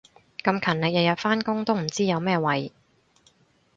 [0.43, 2.71] 咁勤力日日返工都唔知有乜謂